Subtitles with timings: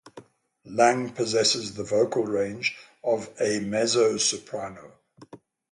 [0.65, 4.93] Lang possesses the vocal range of a mezzo-soprano.